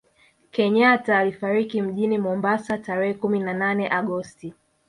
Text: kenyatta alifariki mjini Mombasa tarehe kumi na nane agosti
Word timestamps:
kenyatta 0.51 1.17
alifariki 1.17 1.81
mjini 1.81 2.17
Mombasa 2.17 2.77
tarehe 2.77 3.13
kumi 3.13 3.39
na 3.39 3.53
nane 3.53 3.89
agosti 3.89 4.53